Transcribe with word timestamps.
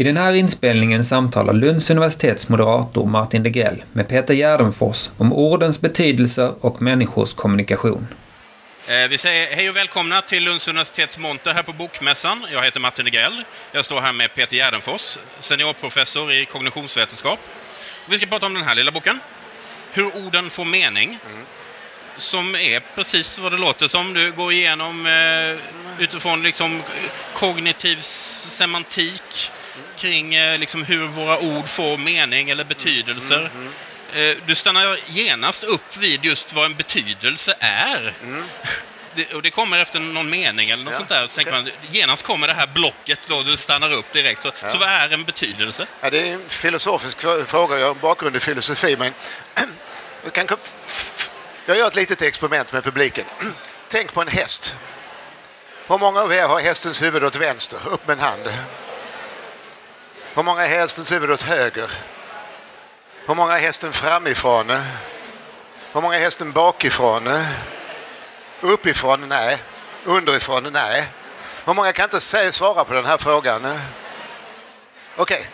I 0.00 0.04
den 0.04 0.16
här 0.16 0.32
inspelningen 0.32 1.04
samtalar 1.04 1.52
Lunds 1.52 1.90
universitets 1.90 2.48
moderator 2.48 3.06
Martin 3.06 3.42
Degrell 3.42 3.84
med 3.92 4.08
Peter 4.08 4.34
Gärdenfors 4.34 5.10
om 5.16 5.32
ordens 5.32 5.80
betydelse 5.80 6.54
och 6.60 6.82
människors 6.82 7.34
kommunikation. 7.34 8.06
Eh, 8.88 9.08
vi 9.10 9.18
säger 9.18 9.56
hej 9.56 9.70
och 9.70 9.76
välkomna 9.76 10.22
till 10.22 10.44
Lunds 10.44 10.68
universitets 10.68 11.18
monter 11.18 11.54
här 11.54 11.62
på 11.62 11.72
Bokmässan. 11.72 12.46
Jag 12.52 12.62
heter 12.62 12.80
Martin 12.80 13.04
Degrell. 13.04 13.44
Jag 13.72 13.84
står 13.84 14.00
här 14.00 14.12
med 14.12 14.34
Peter 14.34 14.56
Gärdenfors, 14.56 15.18
seniorprofessor 15.38 16.32
i 16.32 16.44
kognitionsvetenskap. 16.44 17.40
Vi 18.06 18.16
ska 18.16 18.26
prata 18.26 18.46
om 18.46 18.54
den 18.54 18.64
här 18.64 18.74
lilla 18.74 18.90
boken. 18.90 19.20
Hur 19.92 20.26
orden 20.26 20.50
får 20.50 20.64
mening. 20.64 21.08
Mm. 21.08 21.44
Som 22.16 22.54
är 22.54 22.82
precis 22.94 23.38
vad 23.38 23.52
det 23.52 23.58
låter 23.58 23.88
som. 23.88 24.14
Du 24.14 24.32
går 24.32 24.52
igenom 24.52 25.06
eh, 25.06 26.02
utifrån 26.02 26.42
liksom 26.42 26.82
kognitiv 27.34 27.96
semantik 28.00 29.52
kring 29.96 30.34
eh, 30.34 30.58
liksom 30.58 30.84
hur 30.84 31.06
våra 31.06 31.38
ord 31.38 31.68
får 31.68 31.98
mening 31.98 32.50
eller 32.50 32.64
betydelser. 32.64 33.38
Mm, 33.40 33.52
mm, 33.52 33.72
mm. 34.14 34.38
Du 34.46 34.54
stannar 34.54 34.98
genast 35.06 35.64
upp 35.64 35.96
vid 35.96 36.24
just 36.24 36.52
vad 36.52 36.64
en 36.64 36.74
betydelse 36.74 37.54
är. 37.60 38.14
Mm. 38.22 38.44
Det, 39.14 39.34
och 39.34 39.42
det 39.42 39.50
kommer 39.50 39.78
efter 39.78 40.00
någon 40.00 40.30
mening 40.30 40.70
eller 40.70 40.84
något 40.84 40.92
ja, 40.92 40.98
sånt 40.98 41.08
där. 41.08 41.26
Så 41.26 41.34
tänker 41.34 41.52
man, 41.52 41.70
genast 41.90 42.22
kommer 42.22 42.46
det 42.46 42.54
här 42.54 42.66
blocket 42.66 43.20
då 43.26 43.42
du 43.42 43.56
stannar 43.56 43.92
upp 43.92 44.12
direkt. 44.12 44.42
Så, 44.42 44.52
ja. 44.62 44.70
så 44.70 44.78
vad 44.78 44.88
är 44.88 45.12
en 45.12 45.24
betydelse? 45.24 45.86
Ja, 46.00 46.10
det 46.10 46.28
är 46.28 46.32
en 46.32 46.48
filosofisk 46.48 47.20
fråga. 47.46 47.78
Jag 47.78 47.86
har 47.86 47.94
bakgrund 47.94 48.36
i 48.36 48.40
filosofi, 48.40 48.96
men 48.98 49.12
jag, 50.24 50.32
kan, 50.32 50.48
jag 51.66 51.78
gör 51.78 51.86
ett 51.86 51.96
litet 51.96 52.22
experiment 52.22 52.72
med 52.72 52.84
publiken. 52.84 53.24
Tänk 53.88 54.12
på 54.12 54.20
en 54.22 54.28
häst. 54.28 54.76
Hur 55.88 55.98
många 55.98 56.20
av 56.20 56.32
er 56.32 56.48
har 56.48 56.60
hästens 56.60 57.02
huvud 57.02 57.24
åt 57.24 57.36
vänster? 57.36 57.78
Upp 57.90 58.06
med 58.06 58.18
en 58.18 58.24
hand. 58.24 58.42
Hur 60.38 60.42
många 60.42 60.62
är 60.62 60.68
hästens 60.68 61.12
huvud 61.12 61.30
åt 61.30 61.42
höger? 61.42 61.90
Hur 63.26 63.34
många 63.34 63.58
är 63.58 63.60
hästen 63.60 63.92
framifrån? 63.92 64.70
Eh. 64.70 64.80
Hur 65.92 66.00
många 66.00 66.16
är 66.16 66.20
hästen 66.20 66.52
bakifrån? 66.52 67.26
Eh. 67.26 67.46
Uppifrån? 68.60 69.28
Nej. 69.28 69.62
Underifrån? 70.04 70.72
Nej. 70.72 71.08
Hur 71.64 71.74
många 71.74 71.92
kan 71.92 72.04
inte 72.04 72.20
säga, 72.20 72.52
svara 72.52 72.84
på 72.84 72.94
den 72.94 73.04
här 73.04 73.16
frågan? 73.16 73.64
Eh. 73.64 73.80
Okej. 75.16 75.46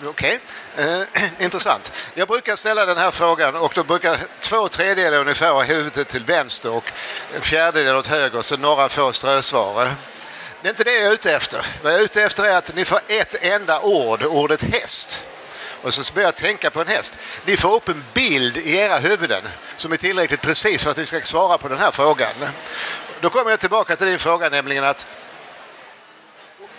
Okay. 0.00 0.08
okay. 0.08 0.38
Eh, 0.76 1.22
intressant. 1.44 1.92
Jag 2.14 2.28
brukar 2.28 2.56
ställa 2.56 2.86
den 2.86 2.98
här 2.98 3.10
frågan 3.10 3.56
och 3.56 3.72
då 3.74 3.84
brukar 3.84 4.16
två 4.40 4.68
tredjedelar 4.68 5.18
ungefär 5.18 5.52
ha 5.52 5.62
huvudet 5.62 6.08
till 6.08 6.24
vänster 6.24 6.72
och 6.72 6.92
en 7.34 7.40
fjärdedel 7.40 7.96
åt 7.96 8.06
höger 8.06 8.42
så 8.42 8.56
några 8.56 8.88
få 8.88 9.12
strösvar. 9.12 9.88
Det 10.62 10.68
är 10.68 10.70
inte 10.70 10.84
det 10.84 10.94
jag 10.94 11.06
är 11.06 11.12
ute 11.12 11.32
efter. 11.32 11.66
Vad 11.82 11.92
jag 11.92 12.00
är 12.00 12.04
ute 12.04 12.22
efter 12.22 12.44
är 12.44 12.56
att 12.56 12.74
ni 12.74 12.84
får 12.84 13.00
ett 13.08 13.44
enda 13.44 13.80
ord, 13.80 14.22
ordet 14.22 14.62
häst. 14.62 15.24
Och 15.82 15.94
så 15.94 16.12
börjar 16.14 16.26
jag 16.26 16.34
tänka 16.34 16.70
på 16.70 16.80
en 16.80 16.86
häst. 16.86 17.18
Ni 17.44 17.56
får 17.56 17.74
upp 17.74 17.88
en 17.88 18.04
bild 18.14 18.56
i 18.56 18.76
era 18.76 18.98
huvuden 18.98 19.42
som 19.76 19.92
är 19.92 19.96
tillräckligt 19.96 20.40
precis 20.40 20.82
för 20.82 20.90
att 20.90 20.96
ni 20.96 21.06
ska 21.06 21.20
svara 21.20 21.58
på 21.58 21.68
den 21.68 21.78
här 21.78 21.90
frågan. 21.90 22.32
Då 23.20 23.30
kommer 23.30 23.50
jag 23.50 23.60
tillbaka 23.60 23.96
till 23.96 24.06
din 24.06 24.18
fråga, 24.18 24.48
nämligen 24.48 24.84
att 24.84 25.06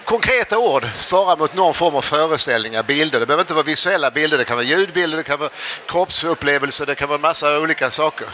konkreta 0.04 0.58
ord 0.58 0.88
svarar 0.96 1.38
mot 1.38 1.54
någon 1.54 1.74
form 1.74 1.96
av 1.96 2.02
föreställningar, 2.02 2.84
bilder. 2.84 3.20
Det 3.20 3.26
behöver 3.26 3.44
inte 3.44 3.54
vara 3.54 3.64
visuella 3.64 4.12
bilder, 4.12 4.38
det 4.38 4.46
kan 4.46 4.56
vara 4.56 4.66
ljudbilder, 4.66 5.18
det 5.18 5.24
kan 5.24 5.40
vara 5.40 5.50
kroppsupplevelser, 5.86 6.86
det 6.86 6.96
kan 6.96 7.10
vara 7.10 7.20
massa 7.20 7.60
olika 7.60 7.92
saker. 7.92 8.28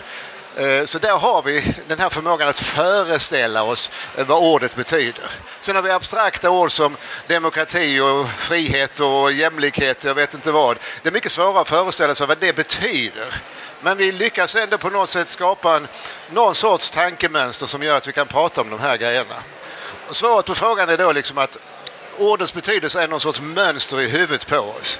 Eh, 0.59 0.85
så 0.85 0.99
där 0.99 1.17
har 1.17 1.41
vi 1.41 1.73
den 1.87 1.99
här 1.99 2.09
förmågan 2.09 2.49
att 2.49 2.59
föreställa 2.59 3.63
oss 3.63 3.91
eh, 4.17 4.27
vad 4.27 4.43
ordet 4.43 4.75
betyder. 4.75 5.23
Sen 5.59 5.75
har 5.75 5.83
vi 5.83 5.91
abstrakta 5.91 6.49
ord 6.49 6.71
som 6.71 6.97
demokrati 7.27 7.99
och 7.99 8.29
frihet 8.29 8.99
och 8.99 9.31
jämlikhet, 9.31 10.03
jag 10.03 10.15
vet 10.15 10.33
inte 10.33 10.51
vad. 10.51 10.77
Det 11.01 11.09
är 11.09 11.13
mycket 11.13 11.31
svårare 11.31 11.61
att 11.61 11.67
föreställa 11.67 12.15
sig 12.15 12.27
vad 12.27 12.37
det 12.37 12.55
betyder. 12.55 13.41
Men 13.81 13.97
vi 13.97 14.11
lyckas 14.11 14.55
ändå 14.55 14.77
på 14.77 14.89
något 14.89 15.09
sätt 15.09 15.29
skapa 15.29 15.75
en, 15.75 15.87
någon 16.29 16.55
sorts 16.55 16.91
tankemönster 16.91 17.65
som 17.65 17.83
gör 17.83 17.97
att 17.97 18.07
vi 18.07 18.13
kan 18.13 18.27
prata 18.27 18.61
om 18.61 18.69
de 18.69 18.79
här 18.79 18.97
grejerna. 18.97 19.35
Svaret 20.11 20.45
på 20.45 20.55
frågan 20.55 20.89
är 20.89 20.97
då 20.97 21.11
liksom 21.11 21.37
att 21.37 21.57
ordens 22.17 22.53
betydelse 22.53 23.03
är 23.03 23.07
någon 23.07 23.19
sorts 23.19 23.41
mönster 23.41 24.01
i 24.01 24.09
huvudet 24.09 24.47
på 24.47 24.57
oss 24.57 24.99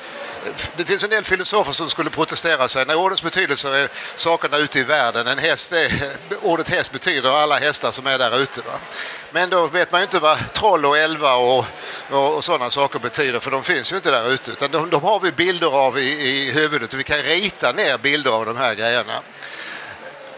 det 0.75 0.85
finns 0.85 1.03
en 1.03 1.09
del 1.09 1.23
filosofer 1.23 1.71
som 1.71 1.89
skulle 1.89 2.09
protestera 2.09 2.67
sig. 2.67 2.85
När 2.85 2.95
ordens 2.95 3.23
betydelse 3.23 3.79
är 3.79 3.89
sakerna 4.15 4.57
ute 4.57 4.79
i 4.79 4.83
världen. 4.83 5.27
En 5.27 5.37
häst 5.37 5.71
är, 5.71 5.91
ordet 6.41 6.69
häst 6.69 6.91
betyder 6.91 7.29
alla 7.29 7.59
hästar 7.59 7.91
som 7.91 8.07
är 8.07 8.17
där 8.17 8.39
ute. 8.39 8.61
Va? 8.61 8.79
Men 9.31 9.49
då 9.49 9.67
vet 9.67 9.91
man 9.91 10.01
ju 10.01 10.03
inte 10.03 10.19
vad 10.19 10.53
troll 10.53 10.85
och 10.85 10.97
elva 10.97 11.35
och, 11.35 11.65
och, 12.09 12.35
och 12.35 12.43
sådana 12.43 12.69
saker 12.69 12.99
betyder 12.99 13.39
för 13.39 13.51
de 13.51 13.63
finns 13.63 13.91
ju 13.91 13.95
inte 13.95 14.11
där 14.11 14.31
ute. 14.31 14.51
Utan 14.51 14.71
de, 14.71 14.89
de 14.89 15.03
har 15.03 15.19
vi 15.19 15.31
bilder 15.31 15.75
av 15.75 15.99
i, 15.99 16.29
i 16.29 16.51
huvudet 16.51 16.93
och 16.93 16.99
vi 16.99 17.03
kan 17.03 17.17
rita 17.17 17.71
ner 17.71 17.97
bilder 17.97 18.31
av 18.31 18.45
de 18.45 18.57
här 18.57 18.75
grejerna. 18.75 19.13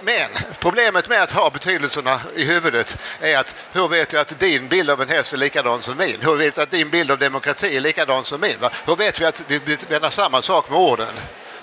Men 0.02 0.30
problemet 0.60 1.10
med 1.10 1.24
att 1.24 1.32
ha 1.32 1.50
betydelserna 1.50 2.22
i 2.36 2.44
huvudet 2.46 2.98
är 3.22 3.38
att 3.38 3.56
hur 3.72 3.88
vet 3.88 4.14
jag 4.14 4.22
att 4.22 4.40
din 4.40 4.68
bild 4.68 4.90
av 4.90 5.02
en 5.02 5.10
häst 5.10 5.34
är 5.34 5.38
likadan 5.38 5.82
som 5.82 5.98
min? 5.98 6.18
Hur 6.22 6.36
vet 6.36 6.58
jag 6.58 6.64
att 6.64 6.72
din 6.72 6.90
bild 6.90 7.12
av 7.12 7.18
demokrati 7.18 7.78
är 7.78 7.82
likadan 7.82 8.24
som 8.24 8.42
min? 8.42 8.60
Va? 8.60 8.70
Hur 8.86 8.96
vet 8.96 9.22
vi 9.22 9.26
att 9.26 9.44
vi 9.48 9.78
menar 9.90 10.10
samma 10.10 10.42
sak 10.42 10.70
med 10.70 10.80
orden? 10.80 11.14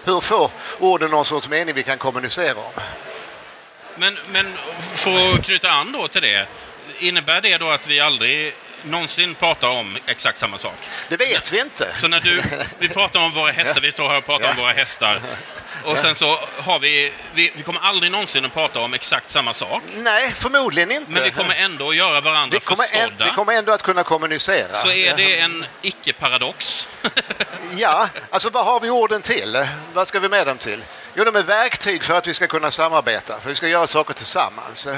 Hur 0.04 0.20
får 0.20 0.50
orden 0.78 1.10
någon 1.10 1.24
sorts 1.24 1.48
mening 1.48 1.74
vi 1.74 1.82
kan 1.82 1.98
kommunicera 1.98 2.58
om? 2.58 2.72
Men, 3.96 4.18
men 4.28 4.46
för 4.94 5.34
att 5.34 5.44
knyta 5.44 5.70
an 5.70 5.92
då 5.92 6.08
till 6.08 6.22
det, 6.22 6.46
innebär 6.98 7.40
det 7.40 7.58
då 7.58 7.70
att 7.70 7.86
vi 7.86 8.00
aldrig 8.00 8.54
någonsin 8.82 9.34
pratar 9.34 9.68
om 9.68 9.98
exakt 10.06 10.38
samma 10.38 10.58
sak? 10.58 10.74
Det 11.08 11.16
vet 11.16 11.52
vi 11.52 11.60
inte. 11.60 11.88
Så 11.96 12.08
när 12.08 12.20
du, 12.20 12.42
vi 12.78 12.88
pratar 12.88 13.20
om 13.20 13.32
våra 13.32 13.50
hästar, 13.50 13.80
vi 13.80 13.92
står 13.92 14.08
här 14.08 14.18
och 14.18 14.24
pratar 14.24 14.44
ja. 14.44 14.50
om 14.50 14.56
våra 14.56 14.72
hästar. 14.72 15.20
Och 15.84 15.98
sen 15.98 16.14
så 16.14 16.38
har 16.58 16.78
vi, 16.78 17.12
vi, 17.34 17.52
vi 17.56 17.62
kommer 17.62 17.80
aldrig 17.80 18.12
någonsin 18.12 18.44
att 18.44 18.54
prata 18.54 18.80
om 18.80 18.94
exakt 18.94 19.30
samma 19.30 19.54
sak. 19.54 19.82
Nej, 19.96 20.32
förmodligen 20.32 20.92
inte. 20.92 21.10
Men 21.12 21.22
vi 21.22 21.30
kommer 21.30 21.54
ändå 21.54 21.88
att 21.88 21.96
göra 21.96 22.20
varandra 22.20 22.54
vi 22.54 22.60
kommer 22.60 22.82
förstådda. 22.82 23.24
Vi 23.24 23.30
kommer 23.30 23.52
ändå 23.52 23.72
att 23.72 23.82
kunna 23.82 24.02
kommunicera. 24.02 24.74
Så 24.74 24.90
är 24.90 25.16
det 25.16 25.38
en 25.38 25.64
icke-paradox. 25.82 26.88
ja, 27.76 28.08
alltså 28.30 28.50
vad 28.50 28.64
har 28.64 28.80
vi 28.80 28.90
orden 28.90 29.22
till? 29.22 29.66
Vad 29.92 30.08
ska 30.08 30.20
vi 30.20 30.28
med 30.28 30.46
dem 30.46 30.58
till? 30.58 30.82
Jo, 31.18 31.24
de 31.24 31.36
är 31.36 31.42
verktyg 31.42 32.04
för 32.04 32.14
att 32.14 32.26
vi 32.26 32.34
ska 32.34 32.46
kunna 32.46 32.70
samarbeta, 32.70 33.40
för 33.40 33.48
vi 33.48 33.54
ska 33.54 33.68
göra 33.68 33.86
saker 33.86 34.14
tillsammans. 34.14 34.88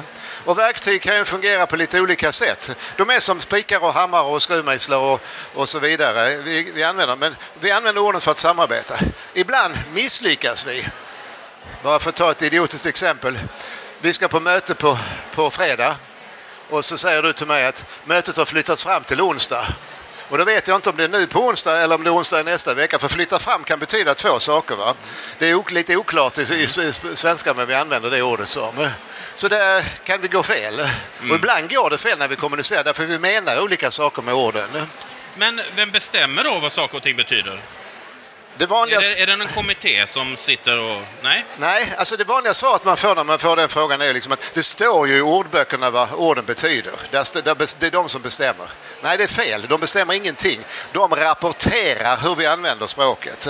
Och 0.45 0.59
verktyg 0.59 1.03
kan 1.03 1.17
ju 1.17 1.25
fungera 1.25 1.67
på 1.67 1.77
lite 1.77 2.01
olika 2.01 2.33
sätt. 2.33 2.77
De 2.97 3.11
är 3.11 3.21
som 3.21 3.41
spikar 3.41 3.85
och 3.85 3.95
hammare 3.95 4.23
och 4.23 4.43
skruvmejslar 4.43 4.99
och, 4.99 5.21
och 5.55 5.69
så 5.69 5.79
vidare. 5.79 6.37
Vi, 6.37 6.71
vi, 6.75 6.83
använder, 6.83 7.17
men 7.17 7.37
vi 7.61 7.71
använder 7.71 8.03
orden 8.03 8.21
för 8.21 8.31
att 8.31 8.39
samarbeta. 8.39 8.95
Ibland 9.35 9.75
misslyckas 9.93 10.67
vi. 10.67 10.89
Bara 11.83 11.99
för 11.99 12.11
att 12.11 12.17
ta 12.17 12.31
ett 12.31 12.43
idiotiskt 12.43 12.87
exempel. 12.87 13.39
Vi 14.01 14.13
ska 14.13 14.29
på 14.29 14.41
möte 14.41 14.75
på, 14.75 14.99
på 15.35 15.51
fredag 15.51 15.97
och 16.71 16.85
så 16.85 16.99
säger 16.99 17.23
du 17.23 17.33
till 17.33 17.47
mig 17.47 17.67
att 17.67 17.87
mötet 18.05 18.37
har 18.37 18.45
flyttats 18.45 18.85
fram 18.85 19.05
till 19.05 19.21
onsdag. 19.21 19.67
Och 20.31 20.39
då 20.39 20.45
vet 20.45 20.69
jag 20.69 20.77
inte 20.77 20.91
om 20.91 20.97
det 20.97 21.05
är 21.05 21.09
nu 21.09 21.27
på 21.27 21.41
onsdag 21.41 21.83
eller 21.83 21.95
om 21.95 22.05
det 22.05 22.11
är 22.11 22.15
onsdag 22.15 22.43
nästa 22.43 22.75
vecka. 22.75 22.99
För 22.99 23.09
flytta 23.09 23.39
fram 23.39 23.65
kan 23.65 23.79
betyda 23.79 24.15
två 24.15 24.41
saker. 24.41 24.77
Va? 24.77 24.95
Det 25.39 25.51
är 25.51 25.73
lite 25.73 25.97
oklart 25.97 26.39
i, 26.39 26.43
i, 26.43 26.63
i 26.63 27.17
svenska 27.17 27.55
men 27.55 27.67
vi 27.67 27.75
använder 27.75 28.11
det 28.11 28.23
ordet 28.23 28.49
som. 28.49 28.89
Så 29.35 29.49
där 29.49 29.83
kan 30.05 30.21
det 30.21 30.29
gå 30.29 30.43
fel. 30.43 30.75
Mm. 30.75 31.31
Och 31.31 31.37
ibland 31.37 31.71
går 31.71 31.91
det 31.91 31.99
fel 31.99 32.19
när 32.19 32.29
vi 32.29 32.37
kommunicerar 32.37 32.85
därför 32.85 33.05
vi 33.05 33.19
menar 33.19 33.63
olika 33.63 33.91
saker 33.91 34.23
med 34.23 34.35
orden. 34.35 34.87
Men 35.37 35.61
vem 35.77 35.91
bestämmer 35.91 36.45
då 36.45 36.59
vad 36.59 36.73
saker 36.73 36.97
och 36.97 37.03
ting 37.03 37.17
betyder? 37.17 37.61
Det 38.61 38.67
vanliga... 38.67 38.99
är, 38.99 39.03
det, 39.03 39.23
är 39.23 39.27
det 39.27 39.33
en 39.33 39.49
kommitté 39.49 40.07
som 40.07 40.37
sitter 40.37 40.81
och... 40.81 41.03
Nej? 41.23 41.45
Nej, 41.57 41.93
alltså 41.97 42.17
det 42.17 42.25
vanliga 42.25 42.55
svaret 42.55 42.85
man 42.85 42.97
får 42.97 43.15
när 43.15 43.25
man 43.25 43.39
får 43.39 43.57
den 43.57 43.69
frågan 43.69 44.01
är 44.01 44.15
liksom 44.15 44.33
att 44.33 44.51
det 44.55 44.63
står 44.63 45.09
ju 45.09 45.19
i 45.19 45.21
ordböckerna 45.21 45.91
vad 45.91 46.13
orden 46.13 46.45
betyder. 46.45 46.93
Det 47.11 47.17
är 47.17 47.91
de 47.91 48.09
som 48.09 48.23
bestämmer. 48.23 48.67
Nej, 49.03 49.19
det 49.19 49.25
är 49.25 49.29
fel. 49.29 49.67
De 49.69 49.81
bestämmer 49.81 50.15
ingenting. 50.15 50.61
De 50.93 51.17
rapporterar 51.17 52.17
hur 52.23 52.35
vi 52.35 52.47
använder 52.47 52.87
språket. 52.87 53.49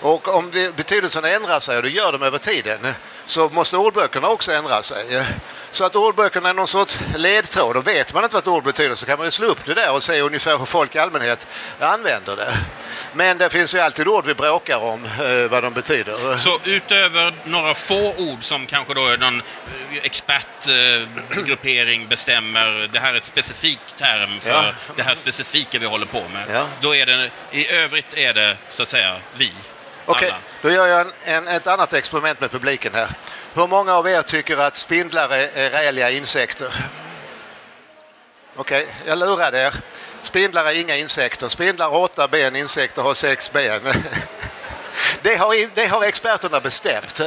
Och 0.00 0.28
om 0.28 0.50
betydelsen 0.76 1.24
ändrar 1.24 1.60
sig, 1.60 1.76
och 1.76 1.82
det 1.82 1.90
gör 1.90 2.12
de 2.12 2.22
över 2.22 2.38
tiden, 2.38 2.94
så 3.26 3.48
måste 3.48 3.76
ordböckerna 3.76 4.28
också 4.28 4.52
ändra 4.52 4.82
sig. 4.82 5.24
Så 5.70 5.84
att 5.84 5.96
ordböckerna 5.96 6.48
är 6.48 6.54
någon 6.54 6.68
sorts 6.68 6.98
ledtråd. 7.16 7.76
Och 7.76 7.86
vet 7.86 8.14
man 8.14 8.24
inte 8.24 8.34
vad 8.34 8.42
ett 8.42 8.48
ord 8.48 8.64
betyder 8.64 8.94
så 8.94 9.06
kan 9.06 9.18
man 9.18 9.26
ju 9.26 9.30
slå 9.30 9.46
upp 9.46 9.64
det 9.64 9.74
där 9.74 9.92
och 9.92 10.02
se 10.02 10.20
ungefär 10.20 10.58
hur 10.58 10.64
folk 10.64 10.94
i 10.94 10.98
allmänhet 10.98 11.46
använder 11.80 12.36
det. 12.36 12.54
Men 13.18 13.38
det 13.38 13.50
finns 13.50 13.74
ju 13.74 13.78
alltid 13.78 14.08
ord 14.08 14.26
vi 14.26 14.34
bråkar 14.34 14.78
om 14.78 15.04
eh, 15.04 15.50
vad 15.50 15.62
de 15.62 15.72
betyder. 15.72 16.36
Så 16.36 16.60
utöver 16.64 17.34
några 17.44 17.74
få 17.74 18.14
ord 18.18 18.44
som 18.44 18.66
kanske 18.66 18.94
då 18.94 19.00
någon 19.00 19.40
eh, 19.40 19.42
expertgruppering 20.02 22.02
eh, 22.02 22.08
bestämmer, 22.14 22.88
det 22.92 22.98
här 22.98 23.12
är 23.12 23.16
ett 23.16 23.24
specifikt 23.24 23.96
term 23.96 24.40
för 24.40 24.50
ja. 24.50 24.72
det 24.96 25.02
här 25.02 25.14
specifika 25.14 25.78
vi 25.78 25.86
håller 25.86 26.06
på 26.06 26.22
med. 26.32 26.44
Ja. 26.52 26.66
Då 26.80 26.94
är 26.94 27.06
det, 27.06 27.30
i 27.50 27.70
övrigt 27.70 28.14
är 28.14 28.34
det 28.34 28.56
så 28.68 28.82
att 28.82 28.88
säga 28.88 29.16
vi. 29.36 29.52
Okej, 30.04 30.28
okay. 30.28 30.40
då 30.62 30.70
gör 30.70 30.86
jag 30.86 31.00
en, 31.00 31.12
en, 31.22 31.48
ett 31.48 31.66
annat 31.66 31.92
experiment 31.92 32.40
med 32.40 32.50
publiken 32.50 32.94
här. 32.94 33.08
Hur 33.54 33.66
många 33.66 33.94
av 33.94 34.08
er 34.08 34.22
tycker 34.22 34.58
att 34.58 34.76
spindlar 34.76 35.28
är, 35.28 35.58
är 35.58 35.70
räliga 35.70 36.10
insekter? 36.10 36.74
Okej, 38.56 38.82
okay, 38.82 38.94
jag 39.06 39.18
lurar 39.18 39.54
er. 39.54 39.74
Spindlar 40.22 40.64
är 40.64 40.80
inga 40.80 40.96
insekter. 40.96 41.48
Spindlar 41.48 41.90
har 41.90 41.98
åtta 41.98 42.28
ben, 42.28 42.56
insekter 42.56 43.02
har 43.02 43.14
sex 43.14 43.52
ben. 43.52 43.80
Det 45.22 45.36
har, 45.36 45.74
det 45.74 45.86
har 45.86 46.04
experterna 46.04 46.60
bestämt. 46.60 47.20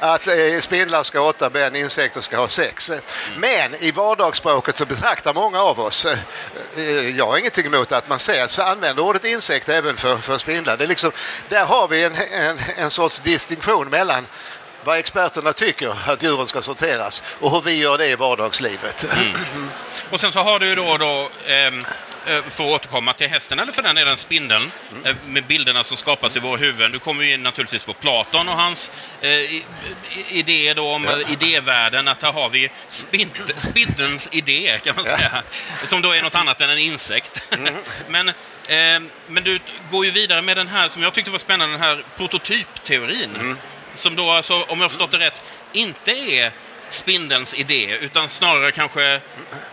Att 0.00 0.26
eh, 0.26 0.58
spindlar 0.60 1.02
ska 1.02 1.18
ha 1.18 1.28
åtta 1.28 1.50
ben, 1.50 1.76
insekter 1.76 2.20
ska 2.20 2.36
ha 2.36 2.48
sex. 2.48 2.92
Men 3.36 3.74
i 3.74 3.90
vardagsspråket 3.90 4.76
så 4.76 4.86
betraktar 4.86 5.34
många 5.34 5.60
av 5.60 5.80
oss, 5.80 6.06
eh, 6.76 7.08
jag 7.16 7.26
har 7.26 7.38
ingenting 7.38 7.66
emot 7.66 7.92
att 7.92 8.08
man 8.08 8.18
säger, 8.18 8.46
så 8.46 8.62
använder 8.62 9.02
ordet 9.02 9.24
insekt 9.24 9.68
även 9.68 9.96
för, 9.96 10.16
för 10.16 10.38
spindlar. 10.38 10.76
Det 10.76 10.84
är 10.84 10.88
liksom, 10.88 11.12
där 11.48 11.64
har 11.64 11.88
vi 11.88 12.04
en, 12.04 12.14
en, 12.32 12.58
en 12.76 12.90
sorts 12.90 13.20
distinktion 13.20 13.88
mellan 13.88 14.26
vad 14.84 14.98
experterna 14.98 15.52
tycker 15.52 15.94
att 16.06 16.22
djuren 16.22 16.46
ska 16.46 16.62
sorteras 16.62 17.22
och 17.40 17.50
hur 17.50 17.60
vi 17.60 17.74
gör 17.74 17.98
det 17.98 18.06
i 18.06 18.14
vardagslivet. 18.14 19.06
Mm. 19.12 19.68
Och 20.10 20.20
sen 20.20 20.32
så 20.32 20.40
har 20.40 20.58
du 20.58 20.74
då, 20.74 20.96
då 20.96 21.30
eh, 21.46 21.72
för 22.24 22.64
att 22.64 22.70
återkomma 22.70 23.12
till 23.12 23.28
hästen, 23.28 23.58
eller 23.58 23.72
för 23.72 23.82
den 23.82 23.94
delen 23.94 24.16
spindeln, 24.16 24.72
mm. 24.92 25.06
eh, 25.06 25.16
med 25.26 25.44
bilderna 25.44 25.84
som 25.84 25.96
skapas 25.96 26.36
i 26.36 26.40
våra 26.40 26.56
huvuden. 26.56 26.92
Du 26.92 26.98
kommer 26.98 27.24
ju 27.24 27.34
in 27.34 27.42
naturligtvis 27.42 27.84
på 27.84 27.94
Platon 27.94 28.48
och 28.48 28.56
hans 28.56 28.90
eh, 29.20 29.62
idé 30.28 30.74
då 30.74 30.88
om 30.88 31.04
ja. 31.04 31.28
idévärlden, 31.28 32.08
att 32.08 32.22
här 32.22 32.32
har 32.32 32.48
vi 32.48 32.70
spindel, 32.88 33.54
spindelns 33.56 34.28
idé, 34.32 34.78
kan 34.84 34.96
man 34.96 35.04
säga, 35.04 35.30
ja. 35.32 35.86
som 35.86 36.02
då 36.02 36.12
är 36.12 36.22
något 36.22 36.34
annat 36.34 36.60
än 36.60 36.70
en 36.70 36.78
insekt. 36.78 37.42
Mm. 37.52 37.74
men, 38.08 38.28
eh, 38.28 39.10
men 39.26 39.44
du 39.44 39.60
går 39.90 40.04
ju 40.04 40.10
vidare 40.10 40.42
med 40.42 40.56
den 40.56 40.68
här, 40.68 40.88
som 40.88 41.02
jag 41.02 41.12
tyckte 41.12 41.30
var 41.30 41.38
spännande, 41.38 41.74
den 41.74 41.82
här 41.82 42.04
prototypteorin. 42.16 43.30
Mm 43.40 43.56
som 43.94 44.16
då 44.16 44.30
alltså, 44.30 44.62
om 44.62 44.80
jag 44.80 44.90
förstått 44.90 45.10
det 45.10 45.18
rätt, 45.18 45.42
inte 45.72 46.10
är 46.10 46.52
spindelns 46.88 47.54
idé, 47.54 47.98
utan 48.00 48.28
snarare 48.28 48.72
kanske 48.72 49.20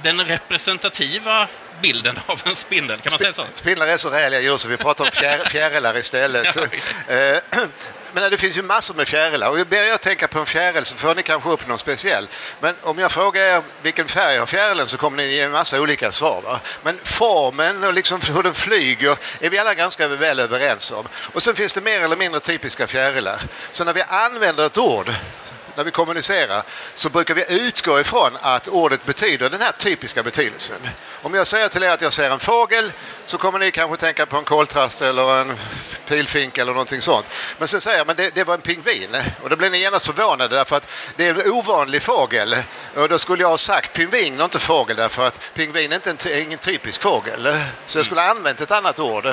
den 0.02 0.26
representativa 0.26 1.48
bilden 1.82 2.20
av 2.26 2.42
en 2.46 2.56
spindel. 2.56 3.00
Kan 3.00 3.12
man 3.12 3.20
säga 3.20 3.34
så? 3.34 3.46
Spindlar 3.54 3.88
är 3.88 3.98
så 3.98 4.10
räliga 4.10 4.42
djur 4.42 4.58
så 4.58 4.68
vi 4.68 4.78
pratar 4.78 5.06
om 5.06 5.12
fjär, 5.12 5.38
fjärilar 5.50 5.98
istället. 5.98 6.58
Ja, 7.08 7.16
eh, 7.16 7.68
men 8.14 8.32
det 8.32 8.38
finns 8.38 8.58
ju 8.58 8.62
massor 8.62 8.96
med 8.96 9.08
fjärilar 9.08 9.50
och 9.50 9.68
ber 9.68 9.84
jag 9.84 10.02
tänka 10.02 10.28
på 10.28 10.40
en 10.40 10.46
fjäril 10.46 10.86
så 10.86 10.96
får 10.96 11.16
ni 11.16 11.24
kanske 11.24 11.50
upp 11.50 11.68
någon 11.68 11.80
speciell. 11.80 12.28
Men 12.60 12.76
om 12.82 13.00
jag 13.00 13.12
frågar 13.12 13.42
er 13.42 13.62
vilken 13.82 14.08
färg 14.08 14.38
har 14.38 14.46
fjärilen 14.46 14.88
så 14.88 14.98
kommer 14.98 15.18
ni 15.18 15.28
ge 15.28 15.42
en 15.42 15.52
massa 15.52 15.82
olika 15.82 16.12
svar. 16.12 16.42
Va? 16.42 16.60
Men 16.84 17.00
formen 17.04 17.84
och 17.84 17.94
liksom 17.94 18.20
hur 18.34 18.44
den 18.44 18.54
flyger 18.54 19.18
är 19.40 19.50
vi 19.50 19.60
alla 19.60 19.74
ganska 19.74 20.08
väl 20.08 20.40
överens 20.40 20.92
om. 20.92 21.08
Och 21.34 21.44
sen 21.44 21.56
finns 21.56 21.74
det 21.74 21.82
mer 21.82 22.02
eller 22.02 22.18
mindre 22.18 22.40
typiska 22.40 22.88
fjärilar. 22.88 23.42
Så 23.72 23.84
när 23.84 23.94
vi 23.94 24.02
använder 24.02 24.66
ett 24.66 24.78
ord 24.78 25.14
när 25.76 25.84
vi 25.84 25.92
kommunicerar 25.92 26.64
så 26.96 27.10
brukar 27.10 27.36
vi 27.36 27.46
utgå 27.68 28.00
ifrån 28.00 28.38
att 28.42 28.68
ordet 28.68 29.06
betyder 29.06 29.50
den 29.50 29.62
här 29.62 29.72
typiska 29.72 30.24
betydelsen. 30.24 30.78
Om 31.22 31.34
jag 31.34 31.48
säger 31.48 31.68
till 31.68 31.84
er 31.84 31.90
att 31.90 32.02
jag 32.02 32.14
ser 32.14 32.30
en 32.30 32.40
fågel 32.40 32.92
så 33.26 33.38
kommer 33.38 33.60
ni 33.60 33.72
kanske 33.72 33.98
tänka 33.98 34.26
på 34.26 34.38
en 34.38 34.44
koltrast 34.44 35.02
eller 35.02 35.42
en 35.42 35.58
pilfink 36.08 36.58
eller 36.58 36.72
någonting 36.72 37.02
sånt. 37.02 37.30
Men 37.58 37.68
sen 37.68 37.82
säger 37.82 37.98
jag 37.98 38.08
men 38.08 38.16
det, 38.16 38.36
det 38.36 38.44
var 38.44 38.54
en 38.54 38.62
pingvin 38.62 39.16
och 39.44 39.50
då 39.50 39.56
blir 39.56 39.70
ni 39.70 39.78
genast 39.78 40.06
förvånade 40.06 40.56
därför 40.56 40.76
att 40.76 40.88
det 41.16 41.28
är 41.28 41.30
en 41.30 41.52
ovanlig 41.52 42.02
fågel. 42.02 42.56
Och 42.96 43.10
då 43.10 43.20
skulle 43.20 43.44
jag 43.44 43.50
ha 43.50 43.58
sagt 43.58 43.94
pingvin 43.94 44.40
och 44.40 44.44
inte 44.44 44.60
fågel 44.60 44.96
därför 44.96 45.28
att 45.28 45.52
pingvin 45.54 45.92
är 45.92 45.96
inte 45.96 46.32
en, 46.32 46.42
ingen 46.42 46.60
typisk 46.60 47.02
fågel. 47.02 47.58
Så 47.86 47.98
jag 48.00 48.06
skulle 48.06 48.22
ha 48.22 48.30
använt 48.30 48.62
ett 48.62 48.72
annat 48.72 49.00
ord 49.00 49.28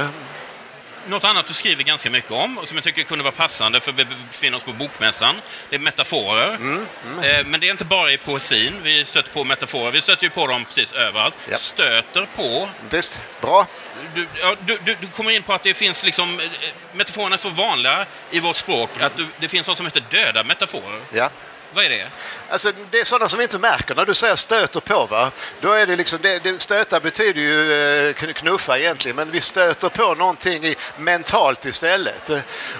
något 1.07 1.25
annat 1.25 1.47
du 1.47 1.55
skriver 1.55 1.85
ganska 1.85 2.11
mycket 2.11 2.31
om 2.31 2.59
och 2.59 2.69
som 2.69 2.77
jag 2.77 2.85
tycker 2.85 3.03
kunde 3.03 3.25
vara 3.25 3.35
passande 3.35 3.81
för 3.81 3.93
vi 3.93 4.05
befinner 4.05 4.57
oss 4.57 4.65
på 4.65 4.73
Bokmässan, 4.73 5.35
det 5.71 5.77
är 5.77 5.81
metaforer. 5.81 6.55
Mm, 6.55 6.87
mm. 7.07 7.25
Eh, 7.25 7.47
men 7.47 7.61
det 7.61 7.67
är 7.67 7.71
inte 7.71 7.85
bara 7.85 8.13
i 8.13 8.19
poesin 8.19 8.75
vi 8.83 9.05
stöter 9.05 9.33
på 9.33 9.45
metaforer, 9.45 9.91
vi 9.91 10.01
stöter 10.01 10.25
ju 10.25 10.31
på 10.31 10.47
dem 10.47 10.65
precis 10.65 10.93
överallt. 10.93 11.37
Yep. 11.49 11.59
Stöter 11.59 12.29
på... 12.37 12.69
Visst, 12.91 13.21
bra. 13.41 13.67
Du, 14.15 14.29
ja, 14.41 14.57
du, 14.67 14.79
du, 14.85 14.97
du, 15.01 15.07
kommer 15.07 15.31
in 15.31 15.43
på 15.43 15.53
att 15.53 15.63
det 15.63 15.75
finns 15.75 16.05
liksom... 16.05 16.41
Eh, 16.41 16.47
metaforerna 16.93 17.35
är 17.35 17.39
så 17.39 17.49
vanliga 17.49 18.07
i 18.31 18.41
vårt 18.41 18.57
språk 18.57 18.91
mm. 18.97 19.07
att 19.07 19.21
det 19.41 19.49
finns 19.49 19.69
något 19.69 19.77
som 19.77 19.87
heter 19.87 20.05
döda 20.11 20.45
metaforer. 20.45 21.01
Ja. 21.13 21.31
Vad 21.73 21.85
är 21.85 21.91
det? 21.91 22.07
Alltså, 22.49 22.73
det 22.91 23.01
är 23.01 23.05
sådana 23.05 23.29
som 23.29 23.41
inte 23.41 23.59
märker. 23.59 23.95
När 23.95 24.05
du 24.05 24.15
säger 24.15 24.37
stöter 24.37 24.81
på, 24.81 25.07
va? 25.07 25.31
Då 25.61 25.73
är 25.73 25.87
det 25.87 25.97
liksom, 25.97 26.19
det, 26.23 26.43
det, 26.43 26.63
stöta 26.63 27.01
betyder 27.01 27.41
ju 27.41 27.73
eh, 28.09 28.15
knuffa 28.15 28.79
egentligen, 28.79 29.17
men 29.17 29.31
vi 29.31 29.41
stöter 29.41 29.89
på 29.89 30.15
någonting 30.15 30.65
i, 30.65 30.77
mentalt 30.97 31.65
istället. 31.65 32.31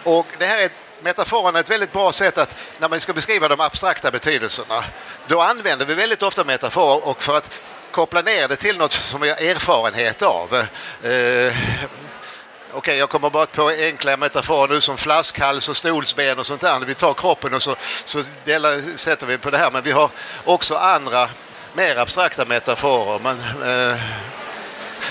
Och 0.05 0.27
det 0.39 0.47
här 0.47 0.59
är 0.59 0.71
metaforen 1.01 1.57
är 1.57 1.61
ett 1.61 1.71
väldigt 1.71 1.93
bra 1.93 2.13
sätt 2.13 2.39
att 2.39 2.57
när 2.79 2.89
man 2.89 3.01
ska 3.01 3.13
beskriva 3.13 3.49
de 3.49 3.61
abstrakta 3.61 4.11
betydelserna, 4.11 4.85
då 5.27 5.41
använder 5.41 5.87
vi 5.87 5.95
väldigt 5.95 6.23
ofta 6.23 6.45
metaforer 6.45 7.09
och 7.09 7.23
för 7.23 7.37
att 7.37 7.51
koppla 7.91 8.23
ner 8.23 8.49
det 8.49 8.57
till 8.57 8.77
något 8.77 8.93
som 8.93 9.21
vi 9.21 9.29
har 9.29 9.37
erfarenhet 9.37 10.23
av. 10.23 10.55
Eh, 11.03 11.57
Okej, 12.71 12.79
okay, 12.79 12.97
jag 12.97 13.09
kommer 13.09 13.31
bara 13.31 13.47
på 13.47 13.69
enkla 13.69 14.17
metaforer 14.17 14.69
nu 14.75 14.81
som 14.81 14.97
flaskhals 14.97 15.69
och 15.69 15.77
stolsben 15.77 16.39
och 16.39 16.47
sånt 16.47 16.61
där. 16.61 16.81
Vi 16.87 16.95
tar 16.95 17.15
kroppen 17.15 17.55
och 17.55 17.63
så, 17.63 17.77
så 18.05 18.19
delar, 18.45 18.97
sätter 18.97 19.27
vi 19.27 19.39
på 19.39 19.51
det 19.51 19.59
här. 19.59 19.71
Men 19.71 19.83
vi 19.83 19.93
har 19.93 20.11
också 20.45 20.77
andra 20.77 21.29
mer 21.73 21.97
abstrakta 21.97 22.45
metaforer. 22.45 23.21
Men, 23.23 23.39
eh, 23.63 23.99